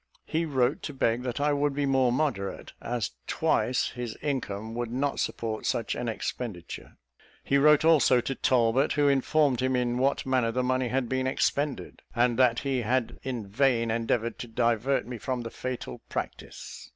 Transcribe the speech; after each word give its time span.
He 0.25 0.45
wrote 0.45 0.81
to 0.81 0.95
beg 0.95 1.21
that 1.21 1.39
I 1.39 1.53
would 1.53 1.75
be 1.75 1.85
more 1.85 2.11
moderate; 2.11 2.73
as 2.81 3.11
twice 3.27 3.89
his 3.89 4.17
income 4.23 4.73
would 4.73 4.89
not 4.91 5.19
support 5.19 5.67
such 5.67 5.93
an 5.93 6.09
expenditure. 6.09 6.97
He 7.43 7.59
wrote 7.59 7.85
also 7.85 8.19
to 8.19 8.33
Talbot, 8.33 8.93
who 8.93 9.07
informed 9.07 9.61
him 9.61 9.75
in 9.75 9.99
what 9.99 10.25
manner 10.25 10.51
the 10.51 10.63
money 10.63 10.87
had 10.87 11.07
been 11.07 11.27
expended; 11.27 12.01
and 12.15 12.39
that 12.39 12.57
he 12.61 12.81
had 12.81 13.19
in 13.21 13.45
vain 13.45 13.91
endeavoured 13.91 14.39
to 14.39 14.47
divert 14.47 15.05
me 15.05 15.19
from 15.19 15.41
the 15.41 15.51
fatal 15.51 16.01
practice. 16.09 16.89